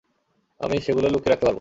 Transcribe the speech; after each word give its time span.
আমি 0.61 0.77
সেগুলো 0.79 1.07
লুকিয়ে 1.07 1.31
রাখতে 1.31 1.43
পারব। 1.43 1.49